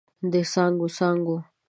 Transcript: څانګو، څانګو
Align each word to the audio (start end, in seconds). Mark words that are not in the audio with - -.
څانګو، 0.51 0.85
څانګو 0.97 1.37